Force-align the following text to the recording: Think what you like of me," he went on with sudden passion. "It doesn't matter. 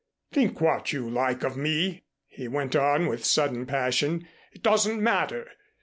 Think 0.33 0.59
what 0.59 0.91
you 0.91 1.07
like 1.07 1.43
of 1.43 1.55
me," 1.55 2.05
he 2.25 2.47
went 2.47 2.75
on 2.75 3.05
with 3.05 3.23
sudden 3.23 3.67
passion. 3.67 4.27
"It 4.51 4.63
doesn't 4.63 4.99
matter. 4.99 5.47